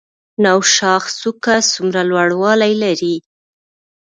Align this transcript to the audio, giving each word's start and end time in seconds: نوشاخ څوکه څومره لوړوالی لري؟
نوشاخ 0.43 1.03
څوکه 1.19 1.55
څومره 1.71 2.01
لوړوالی 2.11 2.73
لري؟ 2.83 3.15